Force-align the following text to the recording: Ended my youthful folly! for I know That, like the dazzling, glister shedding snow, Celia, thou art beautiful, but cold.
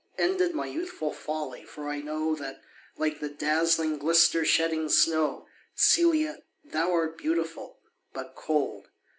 Ended 0.17 0.55
my 0.55 0.65
youthful 0.65 1.13
folly! 1.13 1.63
for 1.63 1.87
I 1.87 1.99
know 2.01 2.33
That, 2.33 2.59
like 2.97 3.19
the 3.19 3.29
dazzling, 3.29 3.99
glister 3.99 4.43
shedding 4.43 4.89
snow, 4.89 5.45
Celia, 5.75 6.41
thou 6.63 6.91
art 6.91 7.19
beautiful, 7.19 7.77
but 8.11 8.33
cold. 8.33 8.87